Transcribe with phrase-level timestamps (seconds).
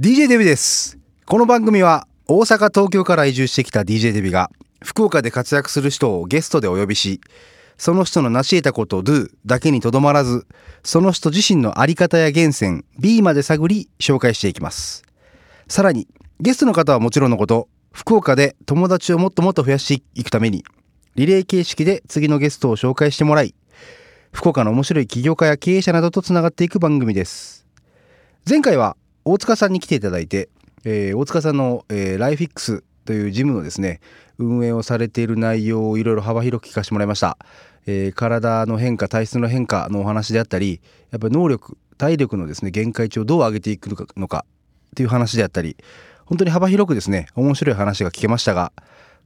[0.00, 0.96] DJ デビです。
[1.26, 4.48] この番組は大阪東京から移住してきた DJ デビが
[4.80, 7.20] 福岡で活躍する人をゲストでお呼びし
[7.78, 10.46] その人の成し得たことを Do だけにとどまらず
[10.84, 15.02] その人自身の在り方や源泉 B まで探り紹介していきます。
[15.66, 16.06] さらに
[16.38, 20.62] ゲストの方はもちろんのこと福岡で友達をもっともっと増やしていくために
[21.16, 23.52] リレー形式で次のゲストを紹介してもらい
[24.30, 27.66] 福岡の面白い起業家や経営者などとつながっていく番組です。
[28.48, 28.96] 前回は
[29.30, 30.48] 大塚さんに来ていただいて、
[30.86, 34.00] えー大塚さんの、えーライフィックスというジムのですね
[34.38, 37.36] 運営をされている内容をいろいろ幅広く聞かせてもらいました、
[37.86, 45.76] えー体の変化体質の変化のお話であったりやっぱり能力体力のですね限界値をどう上げていくのかっていう話であったり
[46.24, 48.72] 本当に幅広くですね面白い話が聞けましたが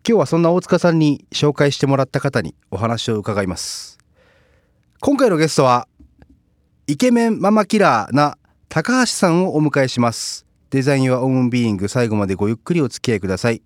[0.04, 3.98] 今日はそんな大塚さんに紹介してもらった方にお話を伺います。
[5.00, 5.86] 今回のゲストは
[6.88, 8.36] イケメンママキラーな
[8.74, 10.46] 高橋さんをお迎えします。
[10.70, 11.88] Design Your Own Being。
[11.88, 13.60] 最後までごゆっくりお付き合いください。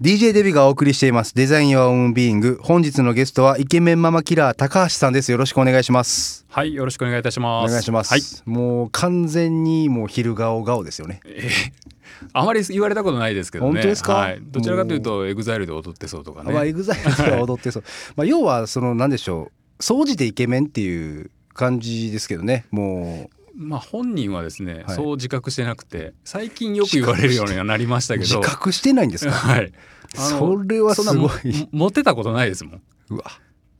[0.00, 1.34] DJ デビがお送りしています。
[1.34, 2.60] Design Your Own Being。
[2.62, 5.32] 本日のゲストはイケメンママキラー高橋さんです。
[5.32, 6.46] よろしくお願いします。
[6.48, 7.68] はい、よろしくお願いいたします。
[7.68, 11.22] お願いします、はい、もう完全にもう昼顔顔ですよね。
[11.24, 11.86] えー
[12.32, 13.72] あまり言われたことないですけどね。
[13.72, 14.14] 本当ですか？
[14.14, 16.52] はい、どちらかというと EXILE で踊ってそうとかね。
[16.52, 17.84] まあ EXILE では踊ってそう。
[18.14, 19.82] まあ要はそのなんでしょう。
[19.82, 28.36] 総じてイケメンっていう感じですけどねもまあ本人はですね、はいそう自覚してなくて、最近よく言われるようにはなりましたうけど。
[28.38, 29.32] 自覚してないんですか？
[29.32, 29.72] はい。
[30.14, 31.30] それはすごいそんなも
[31.72, 32.82] モテたことないですもん。
[33.10, 33.24] うわ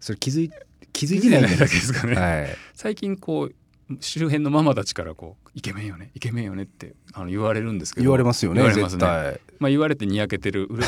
[0.00, 0.50] それ気づい
[0.92, 2.14] 気づ気いてないだけですかね。
[2.14, 3.54] はい最近こう
[4.00, 8.02] 周辺のママたちからこうイケメンよねイケメンよねってあの言われるんですけど。
[8.04, 9.00] 言われますよね言われますね。
[9.00, 9.40] 絶対。
[9.60, 10.80] まあ言われてにやけてるぐ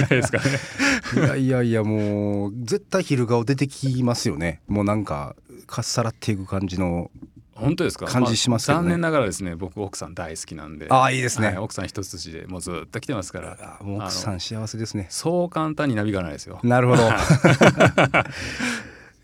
[0.00, 0.44] らいですかね。
[1.16, 4.60] いやいやいやもう絶対昼顔出てきますよね。
[4.68, 5.34] もうなんか
[5.66, 7.10] かっさらっていく感じの
[7.54, 8.06] 本当ですか？
[8.06, 8.74] 感じしますね。
[8.76, 10.86] あ残念ながらですね僕奥さん大好きなんで。
[10.88, 11.48] ああいいですね。
[11.48, 13.78] はい奥さん一筋でもうずっと来てますから。
[13.80, 15.08] あもう奥さん幸せですね。
[15.10, 16.60] そう簡単になびかないですよ。
[16.62, 17.02] なるほど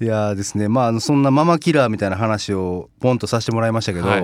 [0.02, 4.22] いやーですねまあそんなママキラーみたいな話をポンとさせてもらいましたけど、はい。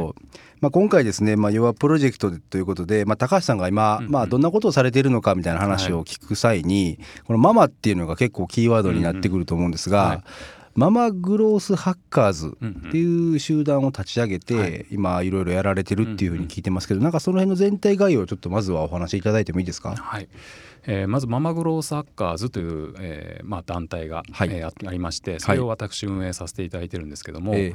[0.61, 4.11] まあ、今回ですね、まあ、要はプロジェクトでということで、まあ、高橋さんが今、うんうん。
[4.11, 10.11] まあ、どんなことをされているのかみたいな話を聞く際に、このママっていうのが結構キーワードになってくると思うんですが、うんうん。
[10.15, 10.25] はい
[10.78, 14.87] ママグロースハッカーズうんっていう集団を立ち上げて、はい。
[14.93, 19.97] 今いろいろやられてるっていうふうに聞いてますけど、なんかその辺の全体概要をちょっとまずはお話しいただいてもいいですか？
[19.97, 20.28] はい。
[20.87, 24.50] えーまずママグローサッカーズという、えーまあ、団体が、はい。
[24.53, 27.75] えーあありましてそれを私運営させていただいてるんですけども、え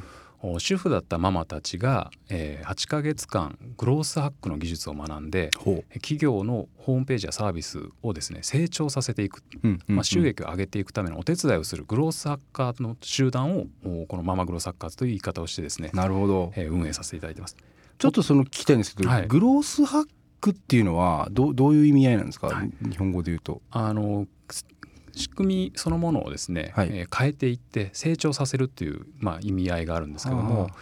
[0.58, 5.50] 主婦だったママたちが、えー8ヶ月間グロースハックの技術を学んで
[5.94, 9.38] 企業のホームページやサービスをですね成長させていく。
[9.38, 9.96] う、うんうん。
[9.96, 16.52] まあ、収益を上げていくためのお手伝いをするグロースハッカーの集団をおこのママグローサッカーズという言い方をしてですね、なるほど。
[16.56, 17.56] えー運営させていただいてます。
[17.98, 19.26] ちょっとその聞きたいんですけど、はい。
[19.28, 20.06] グロースハッ
[20.40, 22.70] クっていうのはどうどういう意味合いなんですか、はい。
[22.82, 23.62] 日本語で言うと。
[23.70, 24.66] あのす
[25.16, 26.90] 仕組みそのものをですね、はい。
[26.92, 30.76] えー変えていって成長させるっていう、まあ、意味合いがあるんですけどもあ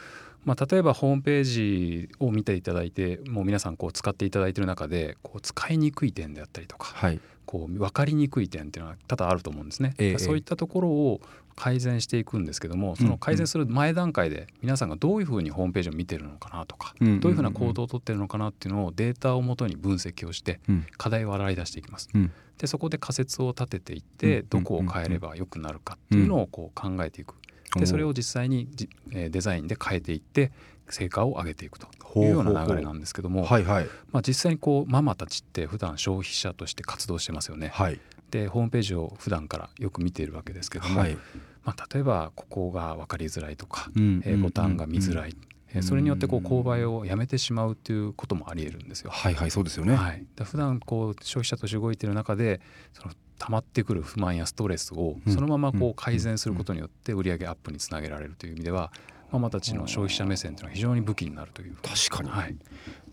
[0.44, 9.94] まあ、例えばホームページを見ていただいてもう皆さんこう使っていただいている中でこう使いにくい点であったりとかはいこう分かりにくい点っていうのは多々あると思うんですね。
[9.98, 11.20] ええそういったところを
[11.54, 20.86] 改善していくんですけどもその改善する前段階で皆さんがどういうふうにホームページを見てるのかなとかうんどういうふうな行動をとってるのかなっていうのをデータをもとに分析をしてうん。
[20.96, 22.08] 課題を洗い出していきます。
[22.14, 22.30] うん。
[22.58, 27.34] でそこで仮説を立てていっうんてどこを変えれば良くなるかっていうのをこう考えていく。
[27.76, 28.68] でそれを実際に
[29.06, 30.52] デザインで変えていって
[30.92, 31.88] 成果を上げていくと
[32.20, 33.86] いうような流れなんですけどもはいはい。
[34.12, 37.70] まあ実際にこうママたちって普段消費者として活動してますよね。
[37.72, 37.98] はい。
[38.30, 41.16] でホームページを普段からよく見ているわけですけども、はい。
[41.64, 45.36] まあ、例えばここが分かりづらいとか、うんえーボタンが見づらい、
[45.74, 49.10] えーそれによってこううん購買をやめてしまうということもありえるんですよ。
[49.10, 49.94] はいはいそうですよね。
[49.94, 52.60] はい、だ普段こう消費者として動いている中で
[52.92, 58.92] その溜まってくる不満やストレスをうんそのままうんこう改善することによって売上アップにつなげられるという意味では
[59.32, 61.76] ママたちの消費者目線というのは非常に武器になるという。
[61.76, 62.56] 確かに、はい、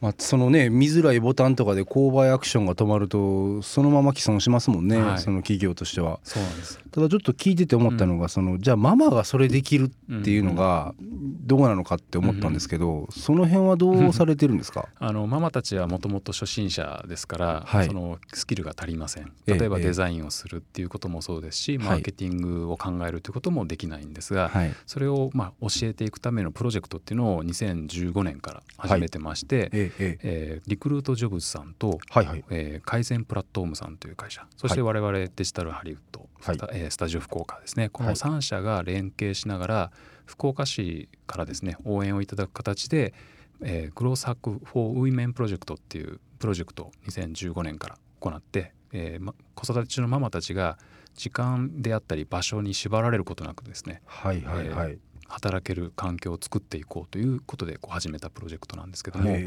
[0.01, 5.19] まあ、そのね見づらいボタンとかで購買アクションが止まるとそのまま既存しますもんね、はい。
[5.19, 6.19] その企業としては。
[6.23, 6.79] そうなんです。
[6.91, 17.87] ただちょっと聞いてて思ったのが、そのじゃあママがそれできるっていうのがどうなのかって思ったんですけど、その辺はどうされてるんですか、 あのママたちはもともと初心者ですから、はい。
[17.87, 19.25] そのスキルが足りません。
[19.47, 19.83] ええ例えばええ。
[19.83, 21.87] デザインをするっていうこともそうですし、はい。
[21.87, 24.73] マーケティングを考えるということもできないんですが、はい。
[24.85, 30.61] それをまあ教えていくためのプロジェクトっていうのを2015年から始めてまして、えええええ。
[30.65, 32.43] ーリクルートジョブズさんと、はいはい。
[32.49, 34.45] えー改善プラットフォームさんという会社。
[34.57, 36.55] そして我々デジタルハリウッド、はい。
[36.55, 37.89] スタえースタジオ福岡ですね。
[37.89, 39.91] このはい3社が連携しながら
[40.25, 43.13] 福岡市からですね応援をいただく形で
[43.61, 50.77] えー、 Growth Hack for Women プロジェクトっていうプロジェクトを2015年から行って、えーま、子育て中のママたちが
[51.15, 54.97] 時間であったり場所に縛られることなくですね、はいはいはい、えー、
[55.29, 59.45] 働ける環境を作っていこうということでこう始めたプロジェクトなんですけども、はい、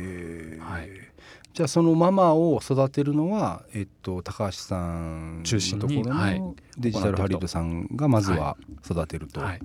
[1.52, 9.40] じゃあそのママを育てるのは、えっと、高橋さん中心のところのデジタルハリウッドさんがまずは育てると。
[9.40, 9.60] はい、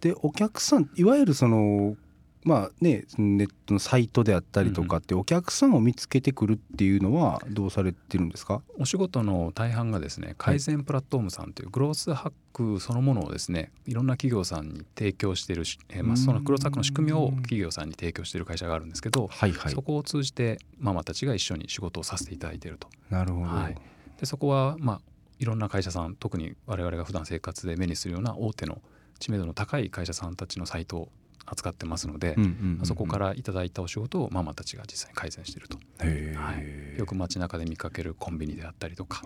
[0.00, 1.96] でお客さんいわゆるその
[2.44, 8.62] まあね、ネットのサイトであったりとかってお客さんを見つけてくるっていうのはどうされてるんですか？
[8.78, 22.88] お仕事の大半がですね改善プラットフォームさんというグロースハックそのものをですねいろんな企業さんに提供している、えー、まあ、そのグロースハックの仕組みを企業さんに提供している会社があるんですけど、はいはい、そこを通じてママたちが一緒に仕事をさせていただいていると。
[23.08, 23.76] なるほど、はい、
[24.18, 25.00] でそこは、まあ、
[25.38, 28.82] いろんな会社さん特に我々が普段生活で目にするような大手の
[29.20, 31.08] 知名度の高い会社さんたちのサイト
[31.46, 32.36] 扱ってますので、
[32.84, 39.22] そこからいただいたお仕事をママたちが実際に改善していると、はい、よく街中で見かけるコンビニであったりとか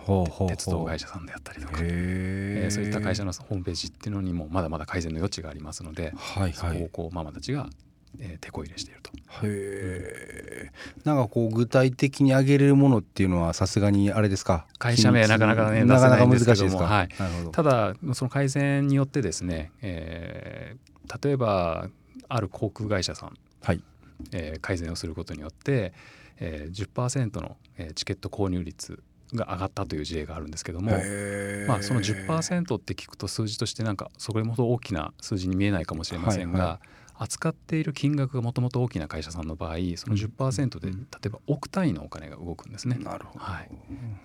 [0.48, 7.68] 鉄道会社さんであったりとか、えー、そういった会社のホームページっていうのにもまだまだ改善の余地がありますので、はいはい、そこをこうママたちが
[8.18, 9.10] えー、手こ入れしていると。
[9.10, 9.10] へ
[9.44, 10.70] え。
[11.04, 14.66] なんかこう具体的に挙げれるものっていうのはさすがにあれですか？
[14.78, 16.84] 会社名はなかなかねなかなか難しいですか？
[16.84, 17.08] はい。
[17.52, 21.90] ただその改善によってですね、えー、例えば
[22.28, 23.82] ある航空会社さん、はい。
[24.32, 25.92] えー、改善をすることによって、
[26.38, 29.02] えー、10%の、えー、チケット購入率
[29.34, 30.92] が上がったという事例があるんですけども、
[31.66, 36.78] まあ、その10%って聞くと数字としてなんかそれほど大きな数字に見えないかもしれませんが、はいはい、
[37.18, 40.94] 扱っている金額がもともと大きな会社さんの場合その10%で、例
[41.26, 42.98] えば億単位のお金が動くんですね。
[43.00, 43.70] なるほど、はい、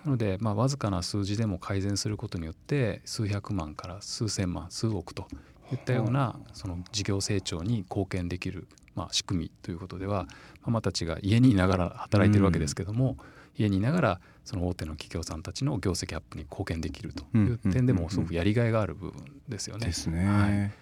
[0.04, 5.26] なので、まあ、わずかな数字でも改善することによって数百万から数千万数億と
[5.74, 10.26] いったようなその事業成長に貢献できる、まあ、仕組みということでは
[10.64, 13.16] ママたちが家にいながら働いてるわけですけども、
[13.58, 19.86] 家にいながらその大手の企業さんたちの業績アップに貢献できるという点でもすごくやりがいがある部分ですよね。
[19.86, 20.24] ですね。
[20.24, 20.72] はい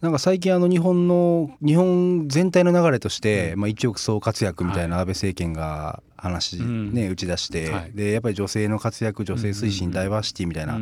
[0.00, 10.78] なんか最近あの日本の日本全体の流れとして、まあ、一億総活躍みたいな安倍政権が話ね、打ち出して、でやっぱり女性の活躍女性推進、ダイバーシティみたいな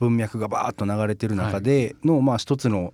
[0.00, 2.92] 文脈がバーッと流れてる中での、まあ一つの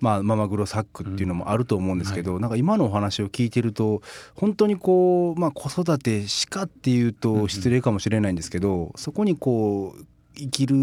[0.00, 4.02] まあ、ママグロサックっていうのもあると思うんですけど、なんか今のお話を聞いてると
[4.34, 10.76] 本当にこう、まあ、子育てしかっていうと失礼かもしれないんですけど、そこにこう生きる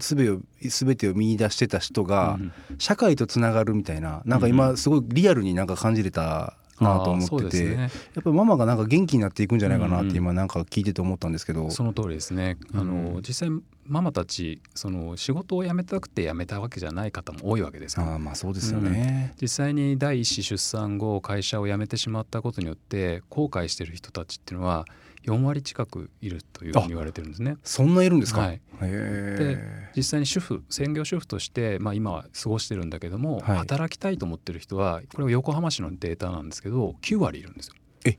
[0.00, 2.38] すべを全てを見出してた人が
[2.78, 7.90] 社会とつながるみたいななんか今すごいリアルになんか感じれたなと思ってて、ね、やっ
[8.22, 12.56] ぱりママがなんか元気になっていくんじゃないかなって今なんか聞いてて思ったんですけど、その通りですね。
[12.74, 13.50] あの、実際
[13.86, 18.06] ママたちその仕事を辞めたくて辞めたわけじゃない方も多いわけですよ。
[18.06, 24.86] あまあそうですよね、うん、実際に第一子出産後会社を辞めてしまったことによって後悔してる人たちっていうのは
[25.24, 27.56] 4割近くいるというふうに言われてるんですね。
[27.62, 29.58] そんないるんですか、はい、で
[29.96, 37.74] 実際に主婦専業主婦として、まあ、今は過ごしてるんだけども、はい、働きたいと思ってる人はこれは横浜市のデータなんですけど9割いるんですよ。
[38.04, 38.16] え？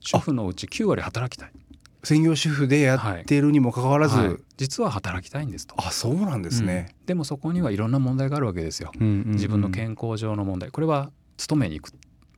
[0.00, 1.52] 主婦のうち9割働きたい。
[2.04, 4.28] 専業主婦でやっているにもかかわらず、はい。
[4.28, 5.74] はい、実は働きたいんですと。
[5.78, 10.70] あそうなんですね、うん、でもそこにはいろんな問題があるわけですよ、うんうんうん、自分の健康上の問題。
[10.70, 11.92] これは勤めに行く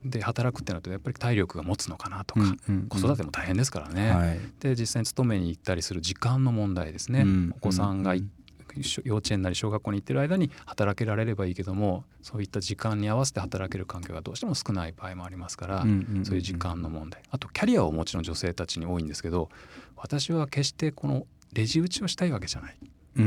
[0.04, 7.34] で働くってなるとやっぱり体力が持つのかなとか、うんうんうん、子育ても大変ですからね、はい、で実際に勤めに行ったりする時間の問題ですね、うんうん。
[7.34, 17.20] うん、お子さんが幼稚園なり小学校に行ってる間に働けられればいいけどもそういった時間に合わせて働ける環境がどうしても少ない場合もありますから、うんうんうん、そういう時間の問題。
[17.30, 19.48] あとキャリアをお持ちの女性たちに多いんですけど
[19.96, 22.76] 私は決してこのレジ打ちをしたいわけじゃない。
[23.16, 23.26] うん、う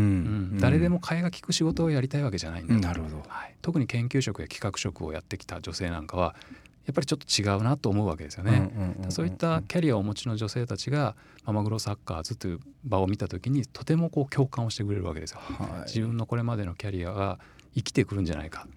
[0.56, 6.36] ん、誰でも替えが利く仕事をやりたいわけじゃないんだ、うん、なるほど、はい、特に研究職や企画職をやってきた女性なんかは
[6.86, 8.96] やっぱりちょっと違うなと思うわけですよね。
[9.10, 15.40] そういったキャリアをお持ちの女性たちがママグロサッカーズという場を見た時にとてもこう共感をしてくれるわけですよ。
[15.40, 17.40] はい、自分のこれまでのキャリアが
[17.76, 18.68] 生きてくるんじゃないか、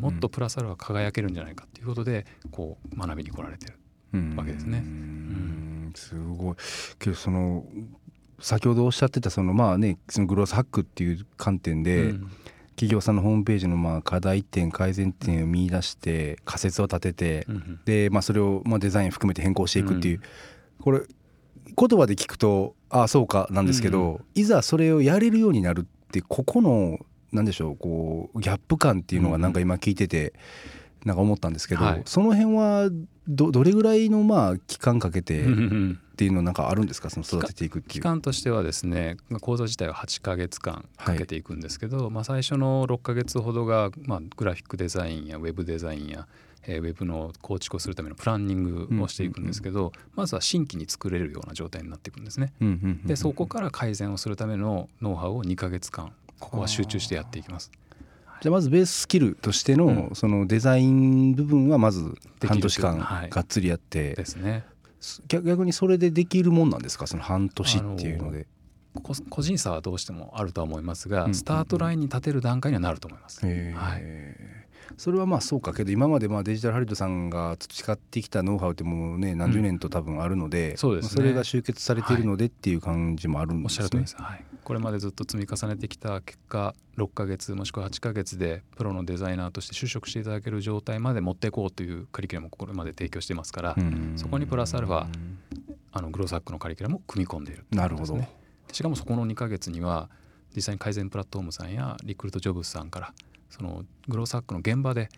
[0.00, 4.78] もっとプラスアルファ輝けるんじゃないかということでこう学びに来られてるわけですね。
[4.78, 5.92] うん。
[5.94, 6.56] すごい。
[6.98, 7.66] けどその
[8.40, 12.30] 先ほどおっしゃってたそのまあねそのグロースハックっていう観点で、うん
[12.76, 17.46] 企業さんのホームページのまあ課題点改善点を見出して仮説を立てて、
[17.84, 20.20] で、まあ、それをまあデザイン含めて変更していくっていう、
[20.80, 26.98] これ言葉で聞くとああそうかなんですけど、いざそれをやれるようになるってここの
[27.32, 30.34] 何でしょうこうギャップ感っていうのがなんか今聞いてて。
[31.04, 32.88] なんか思ったんですけど、はい、その辺は
[33.28, 35.46] どどれぐらいのまあ期間かけてっ
[36.16, 37.10] ていうのなんかあるんですか？
[37.10, 37.92] その育てていくっていう。
[37.92, 46.26] 期間としてはですね講座自体は8か月間かけていくんですけど、はい、まあ、最初の6か月ほどが、まあ、グラフィックデザインやウェブデザインや
[46.66, 52.52] えー、ウェブの構築をするためのプランニングをしていくんですけど、まずは新規に作れるような状態になっていくんですね。
[53.04, 57.70] でそこから改善をするためのノウハウを2か月間ここは集中してやっていきます。
[58.40, 62.14] じゃあまずベーススキルとしてのそのデザイン部分はまず
[62.46, 64.64] 半年間がっつりやって、ですね。
[65.28, 67.06] 逆にそれでできるもんなんですか？
[67.06, 68.46] その半年っていうので。
[69.28, 73.44] 個人差はどうしてもあるとは思いますが、スタートラインに立てる段階にはなると思います。
[73.44, 74.02] はい、
[74.96, 75.74] それはまあそうか。
[75.74, 83.82] けど今までまあデジタルハリウッドさんが培ってきたノウハウってもうね何十年と多分あるので、うん、そうです、ね、それが集結されているのでっていう感じもあるんですね。
[83.82, 93.76] はい、おっしゃる通りです、はい、これまでずっと積み重ねてきた結果6か月もしくは8か月でプロのデザイナーとして就職していただける状態まで持っていこうというカリキュラムをこれまで提供してますから
[94.16, 95.06] そこにプラスアルファ
[95.92, 98.18] あのグローサックのカリキュラムを組み込んでいる、ね、なるほど。
[98.72, 100.08] しかもそこの2か月には
[100.56, 103.14] 実際に改善プラットフォームさんやリクルートジョブスさんから
[103.50, 105.08] そのグローサックの現場で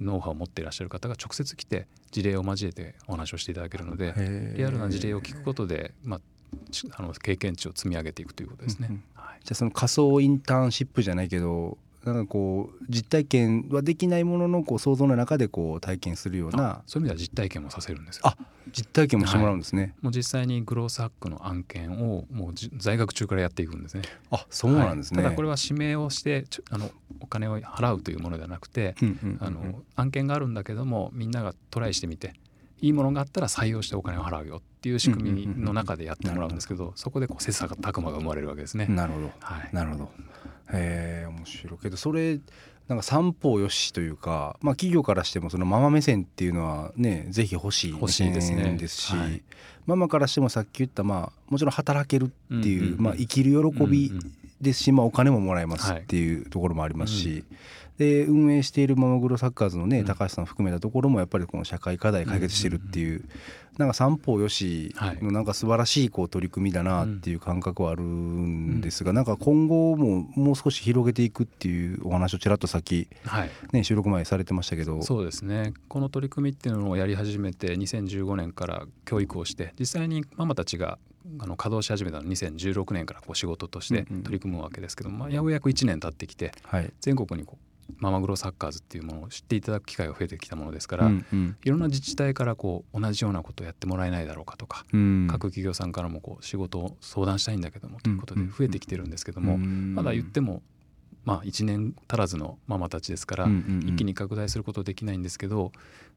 [0.00, 6.20] ノウハウを持っていらっしゃる方が直接来て事例を交えてお話をしていただけるのでリアルな事例を聞くことで、まあ、
[6.96, 9.00] あの経験値を積み上げていくということですね。
[9.14, 18.22] はい、じゃあその仮想インターンシップじゃないけどなんかこう実体験はできないもののこう想像の中でこう体験するようなそういう意味では実体験もさせるんですよ。
[18.26, 18.36] あ
[18.70, 19.82] 実体験もしてもらうんですね。
[19.82, 24.02] はい、もう実際にグロースハックの案件をもう在学中からやっていくんですね。
[24.30, 28.94] あそうなんですね、はい、ただこれは指名をしてあのお金を払うというものではなくて、
[29.40, 32.34] あの案件があるんだけどもみんながトライしてみて
[32.80, 38.86] いいものがあったら採用してお金を払うよっていう仕組みの中でやってもらうんですけどそこでこう切磋琢磨が生まれるわけですね。
[38.86, 40.10] なるほど、はい、なるほど。
[40.72, 41.78] へえ面白い。
[41.82, 42.38] けどそれ
[42.88, 49.42] なんか三方よしというか、まあ、企業からしてもそのママ目線っていうのはねぜひ欲しい欲しいですねですし、はい、
[49.86, 52.28] ママからしてもさっき言ったまあもちろん働けるっ
[52.62, 54.12] ていう、まあ、生きる喜び
[54.60, 57.44] ですし、まあ、お金ももらえますっていうところもありますし、
[57.98, 63.24] で運営しているママグロサッカーズのね、高橋さん含めたところもやっぱりこの社会課題解決してるっていう、
[63.78, 73.08] なんか三方よしのなんか素晴らしいこう取り組みだなっていう感覚はあるんですが、なんか今後ももう少し広げていくっていうお話をちらっとさっき、
[73.72, 75.00] ね、収録前されてましたけど。
[75.02, 75.72] そうですね。
[75.88, 80.98] この取り組みっていうのをやり始めて2015年から教育をして実際にママたちが
[81.38, 86.52] あの稼働し始めたのは2016年からこう仕事として取り組むわけですけど、まあ、ようやく1年経ってきて、
[87.00, 99.62] 全国にこうママグロサッカーズっていうものを知っていただく機会が増えてきたものですから、うんうん、いろんな自治体からこう同じようなことをやってもらえないだろうかとか、うん、各企業さんからもこう仕事を相談したいんだけどもということで増えてきてるんですけども、うん。
[99.62, 100.62] うん、まだ言っても
[101.24, 105.72] まあ、1年足らずのママたちですから、一気に拡大することできないんですけど、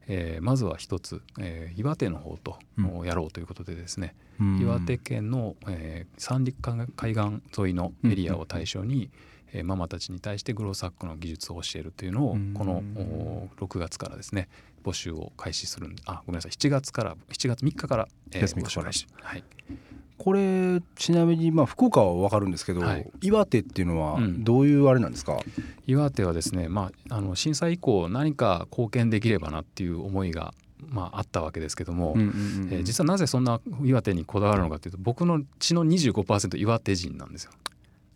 [0.06, 2.58] えー、まずは一つ、えー、岩手の方と
[3.04, 9.10] やろうということでですね、うん、岩手県の、えー、三陸海岸沿いのエリアを対象に、
[9.52, 12.82] えー、ママたちに対してグローサックの技術を教えるというのをこの
[13.58, 14.48] 6月からですね
[14.84, 19.06] 募集を開始するんであごめんなさい7月から7月3日から、えー、募集開始。
[19.22, 19.44] はい。
[20.18, 25.42] これちなみにまあ福岡は分かるんですけど、はい、岩手っていうのはどういうあれなんですか、うん、
[25.86, 30.52] 岩手はですね、まあ、あの震災以降何か貢献できればなっていう思いが
[30.86, 32.32] まあ、あったわけですけども、うんうんうん、
[32.72, 37.52] えー、実はなぜそんな岩手にこだわるのかというと僕の血の25%岩手人なんですよ。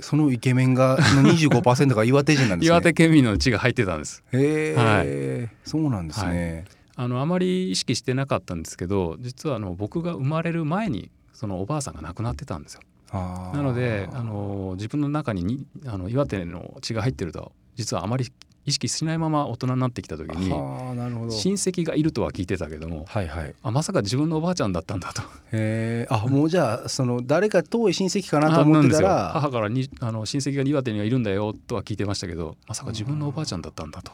[0.02, 2.73] そのイケメンがの25%が岩手人なんですね。
[2.75, 4.23] 岩手県民の血が入ってたんです。
[4.32, 6.66] へえ、はい、そうなんですね、
[6.97, 12.80] はい、あのあまり意識してなかったんですけど実はあの僕が生まれる前にそのおばあさんが亡くなってたんですよ。
[13.12, 18.26] なのであの自分の中ににあの岩手の血が入ってると実はあまり
[18.64, 25.23] 意識しないまま大人になってきた時に親戚がいるとは聞いてたけども、はいはい、あまさか自分のおばあちゃんだったんだと。
[25.52, 29.31] へあもうじゃあその誰か遠い親戚かなと思ってたら。
[29.33, 34.12] 母からにあの親戚が岩手にはいるんだよとは聞いてましたけどまさか自分のおばあちゃんだったんだと。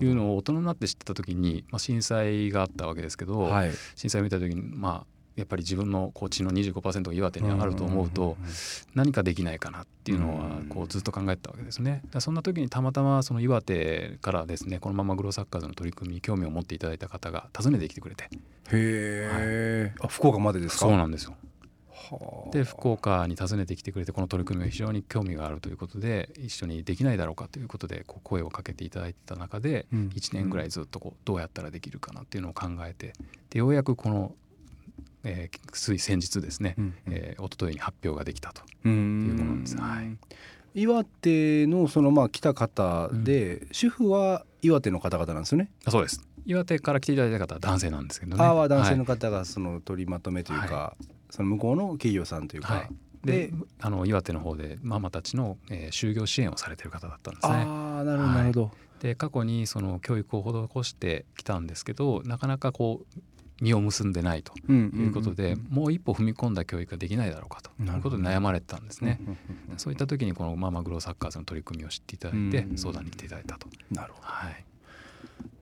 [0.00, 8.36] いうのを大人になって知った時に、まあ、震災があったわけですけど、はい、震災を見た時にまあやっぱり自分のこう血の25%が岩手にあると思うと
[8.94, 12.02] 何かできないかなっていうのはこうずっと考えてたわけですね。
[12.18, 18.24] そんな時にたまたまその岩手からですねこのままグローサッカーズの取り組みに興味を持っていただいた方が訪ねてきてくれて。
[18.24, 18.28] へ
[18.72, 20.86] え、はい、あ福岡までですか？
[20.86, 21.36] そうなんですよ。
[22.52, 33.12] で福岡に訪ねてきてくれてこの取り組みが非常に興味があるということで一緒にできないだろうかということでこう声をかけていただいてた中で1年ぐらいずっとこうどうやったらできるかなっていうのを考えて
[33.50, 34.32] でようやくこの
[35.28, 39.76] えー、つい先日ですね、うんうん、えー、一昨日に発表ができたというものです。
[39.76, 45.70] はい、岩手のそのまあ来た方で、うん、主婦は岩手の方々なんですよね？
[45.88, 46.26] そうです。
[46.46, 48.42] 岩手から来ていただいた方は男性なんですけどね。
[48.42, 52.74] ああ男性の方がその取りまとめというか、はい、その向こうの企業さんというか。
[52.74, 52.88] はい
[53.24, 57.52] であの岩手の方でママたちの、えー、就業支援をされてる方だったんですね。
[57.66, 58.70] あなるほどなるほど、
[59.00, 63.20] で過去にその教育を施してきたんですけどなかなかこう
[63.60, 69.20] 実を結んでないということで、もう一歩踏み込んだ教育ができないだろうかということで悩まれてたんですね。
[69.76, 73.68] そういった時にこのママグローサッカーズの取り組みを知っていただいて相談に来ていただいたと。
[73.90, 74.64] なるほど、はい、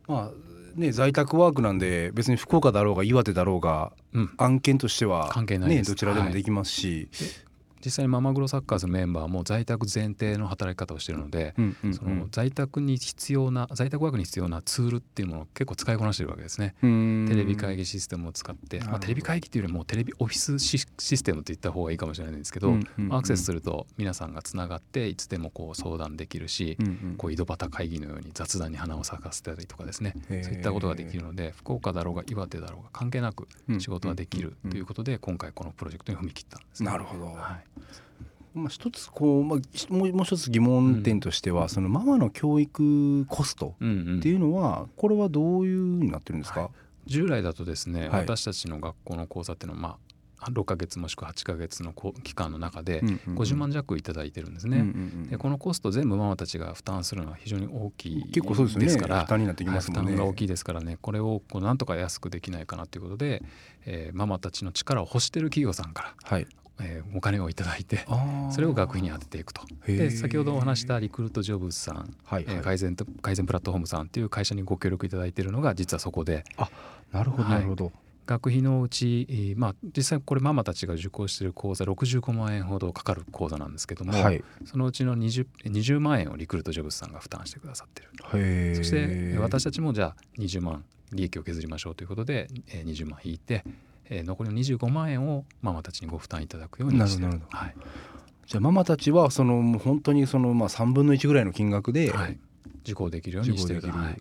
[0.09, 7.47] まあね、在宅ワークなんで別に福岡だろうが岩手だろうが、うん、案件としては、ね、どちらでもできますし、はい
[7.85, 16.75] 実際にママグロサッカーズのメンバーも在宅前提の働き方をしているので、うんうんうん、その在宅に必要な在宅ワークに必要なツールっていうものを結構使いこなしてるわけですね。
[16.81, 30.15] テレビ会議システムを使って、まあ、テレビ会議っていうよりもテレビオフィスシステムって言った方がいいかもしれないんですけど、うんうんうん、アクセスすると皆さんがつながっていつでもこう相談できるし、うんうん、こう井戸端会議のように雑談に花を咲かせたりとかですね。
[30.29, 37.76] そういったことができるので福岡だろうが岩手だろうが関係なく仕事ができるということで今回このプロジェクトに踏み切ったんです、ね、なるほど、はい
[38.57, 43.85] まあ、一つこう、まあ、もう一つ疑問点としては、うん、そのママの教育コストって
[44.31, 46.71] いうのは、これはどういうふうになってるんですか、はい、
[47.05, 49.97] 従来だとですね、はい、私たちの学校の講座っていうのは、ま
[50.41, 51.93] あ、6か月もしくは8か月の
[52.23, 54.87] 期間の中で50万弱頂いてるんですね、
[55.31, 60.97] でこのコスト全部ママたちが負担するのは非常に大きい結構そうですから、負担になってきますもんね、負担が大きいですからね。
[61.01, 63.43] これをこうなんとか安くできないかなということで、
[63.85, 66.47] えー、ママたちの力を欲してる企業さんから、はい、
[66.81, 68.07] えー、お金をいただいて
[68.51, 69.63] それを学費に充てていくと。
[69.87, 76.45] で先ほどお話したリクルートジョブズさん、はいはい、えー、改善改善プラットフォームさんという会社にご協力いただいているのが実はそこで。
[76.57, 76.69] あ
[77.13, 77.95] なるほどなるほど、はい、
[78.27, 88.75] 学費のうち、まあ、実際これママたちが受講している講座65万円ほどかかる講座なんですけども、はい、そのうちの 20, 20万円をリクルートジョブズさんが負担してくださってる。
[88.77, 93.65] そして私たちもじゃあ20万利益を削りましょうということで20万引いて
[94.09, 97.41] えー、残りの25万円をママたちにご負担いただくようにしてる。
[97.51, 97.75] はい、
[98.47, 102.39] じゃあママたちはその本当にそのまあ3分の1ぐらいの金額で、はい、
[102.83, 104.21] 受講できるようにしてる、はい、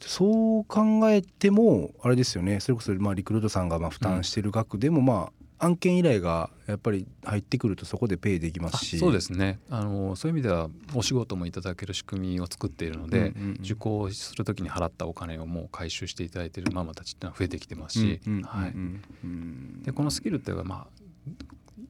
[0.00, 2.60] そう考えてもあれですよね。
[2.60, 8.98] それこそまあリクルートさんがまあ負担してる額でもまあ案件依頼がやっぱり入ってくるとそこでペイできますし。
[8.98, 9.58] そうですね。
[9.70, 18.20] あのそういう意味ではお仕事もいただける仕組みを作っているので、うんうんうん、受講する時に払ったお金をもう回収していただいているママたちっていうのは増えてきてますし。
[19.82, 20.86] でこのスキルっていうのはまあ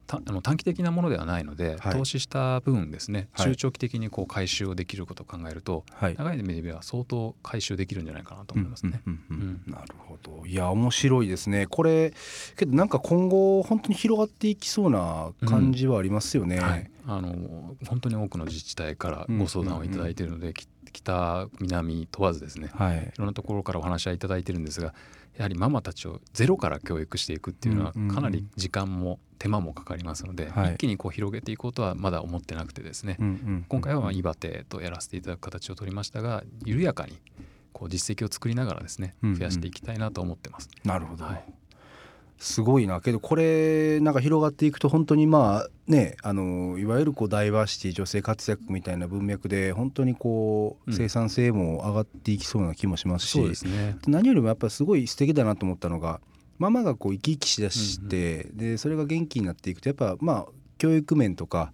[0.08, 9.02] あの短期的なものではないので、はい、投資した分ですね、中長期的にこう回収をできることを考えると、はい、長い目では相当回収できるんじゃないかなと思いますね。
[9.66, 10.46] なるほど。
[10.46, 11.66] いや面白いですね。
[11.66, 12.12] これ
[12.56, 16.56] けどなんか今後本当に広がっていきそうな感じはありますよね。
[16.56, 16.62] うん。
[16.62, 20.54] はい、あの本当に多くの自治体からご相談をいただいているので、
[20.92, 24.94] 北南問わずですね、はい、いろんなところからお話はいただいてるんですが
[25.36, 33.18] やはりママたちをゼロから教育していくっていうのはかなり時間も手間もかかりますので、一気にこう広げていこうとはまだ思ってなくてですね、
[33.68, 37.18] 今回は岩手とやらせていただく形を取りましたが緩やかに
[37.72, 40.70] こう実績を作りながらですね増やしていきたいなと思ってます。
[40.84, 41.44] なるほど、はい
[42.38, 43.00] すごいな。
[43.00, 56.20] けどこれなんか広がっていくと本当にまあねあのいわゆるこうダイバーシティ女性活躍みたいな文脈で本当にこう生産性も上がっていきそうな気もしますし、ね、何よりもやっぱりすごい素敵だなと思ったのが
[56.58, 60.46] ママがこう生き生きしだして、うんうん、でそれが元気になっていくとやっぱまあ
[60.78, 61.72] 教育面とか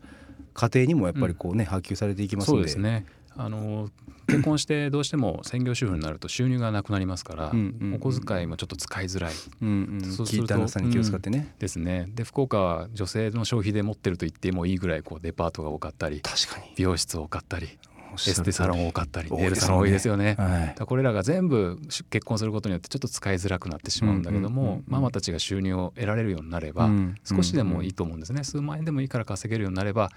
[0.54, 2.74] 家庭にもやっぱりこうね、うん、波及されていきますので。
[2.76, 3.88] ねあの
[4.26, 12.08] 結婚してどうしても専業主婦になると収入がなくなりますから、うんうんうん、お小遣いもちょっと使いづらい、うんうん、そうするとさんに気を使ってね、うん、ですね。
[12.14, 16.72] で福岡は女性の消費で持ってると言ってもいいぐらいこうデパートが多かったり確かに。
[16.76, 17.78] 美容室多かったり
[18.14, 21.78] エステサロン多かったりネイルサロン多いですよね、はい、これらが全部
[22.10, 26.90] 結婚することによってちょっと使いづらくなってしまうんだけども、うんうんうんうん、ママたちが収入を得られるようになれば、
[27.24, 28.20] 少しでもいいと思うん。
[28.20, 30.10] ですね数万円でもいいから稼げるようになれば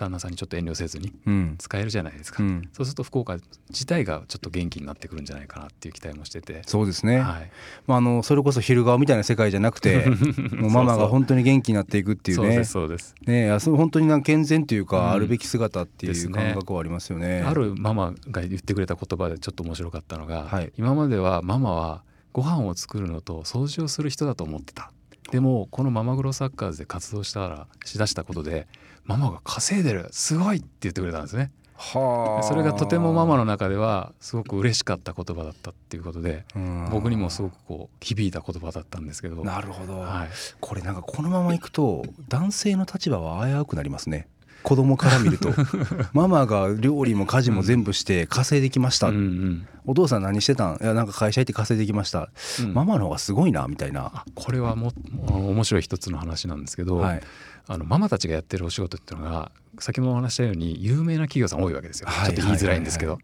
[0.00, 1.12] 旦那さんにちょっと遠慮せずに
[1.58, 3.36] 使えるじゃないですか、うん、そうすると福岡
[3.68, 6.62] 自体がちょっと元気になってくるんじゃないかなっていう期待もしてて。
[6.66, 7.50] そうですね、はい、
[7.86, 10.06] まあ、あのそれこそ昼顔みたいな世界じゃなくて
[10.56, 12.64] もうママが本当に元気になっていくっていうね。
[12.64, 24.92] そうですねそう本当になん健全というか、あるべき姿っていう感覚はありますよね、ね、あるママが言ってくれた言葉でちょっと面白かったのが、はい、今まではママはご飯を作るのと掃除をする人だと思ってた。
[25.30, 28.66] でもこのママグロサッカーズで活動したらしだしたことで
[29.10, 31.50] ママが稼いでるすごいって言ってくれたんですね。
[31.76, 36.44] はそれがとてもママの中ではすごく嬉しかった言葉だったっていうことで
[36.90, 39.42] 僕にもすごくこう響いた言葉だったんですけど。
[39.42, 40.28] なるほど、はい、
[40.60, 44.28] これなんかこのままいくと男性の立場は危うくなりますね。
[44.62, 45.52] 子供から見ると。
[46.12, 50.76] ママが料理も家事も全部して稼いできました、うんうん、お父さん何してたん？
[50.76, 54.24] いやなんか会社行って稼いできました、うん、ママの方がすごいなみたいな。
[54.34, 54.92] これはも
[55.28, 57.22] 面白い一つの話なんですけど、はい、
[57.66, 63.18] あのママたちがやってるお仕事っていうのが先ほどお話したように有名な企業さん多いわけですよ、はい、ちょっと言いづらいんですけど、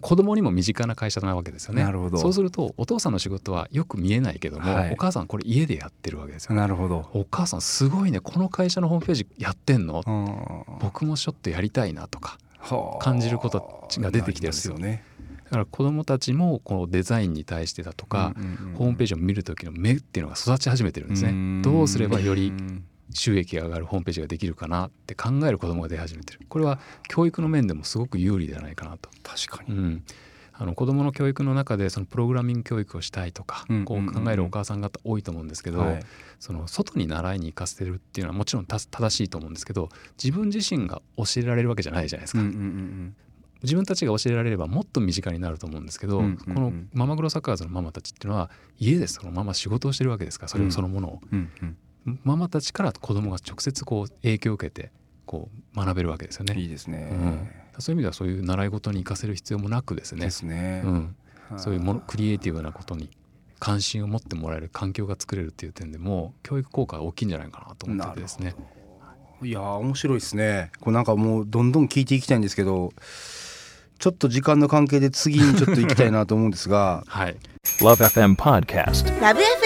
[0.00, 1.84] 子供にも身近な会社なわけですよね。
[1.84, 2.18] なるほど。
[2.18, 6.54] そうするとお父さんの仕事はよく見えないけども、はい、お母さんこれ家でやってるわけですよ。
[6.54, 7.08] なるほど。
[7.14, 10.02] お母さんすごいねこの会社のホームページやってんの？
[10.80, 12.38] 僕もちょっとやりたいなとか
[13.00, 15.04] 感じることが出てきてるんですよね。
[15.44, 18.34] だから子どもたちもこのデザインに対してだとか、
[18.74, 21.62] ホームページを見る時の目っていうのが育ち始めてるんですね。
[21.62, 22.52] どうすればより
[23.12, 26.40] 収益が上がるホームページができるかなって考える子どもが出始めてる。
[26.48, 29.10] これは教育の面でもすごく有利ではないかなと。
[29.22, 30.04] 確かに、うん、
[30.52, 36.00] あの子どもの教育の中でそのプログラミング教育をしたいとか、こう考えるお母さん方多いと思うんですけど、はい、
[36.40, 39.90] その外に習いに行かせてるっていうのはもちろん正しいと思うんですけど
[40.22, 42.40] 自分自身が教えられるわけじゃないじゃないですか。
[42.40, 43.16] うんうんうん
[43.62, 51.76] 自分たちが教えられればもっと身近になると思うんですけど、うんうんうん、このママグロサッカーズのママたちっていうのは家でそのまま仕事をしてるわけですからそれそのものを、うんうんうん、
[52.22, 54.90] ママたちから子供が直接こう影響を受けて
[55.26, 56.54] こう学べるわけですよね。
[56.58, 60.24] いいですね、うん、そういう意味ではそういう習い事に行かせる必要もなくですね。
[60.24, 61.16] ですね、うん、
[61.56, 63.10] そういうものクリエイティブなことに
[63.58, 68.54] 関心を持ってもらえる環境が作れるっていう点でも教育効果が大きいんじゃないかなと思っててですね。
[69.42, 70.70] いや面白いですね。
[70.80, 72.92] こうなんかもうどんどん聞いていきたいんですけど
[73.98, 77.04] ちょっと時間の関係で次にちょっと行きたいなと思うんですが。
[77.08, 77.36] はい。
[77.80, 79.65] LoveFM Podcast LoveFM